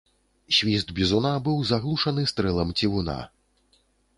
[0.59, 3.19] Свіст бізуна быў заглушаны стрэлам цівуна.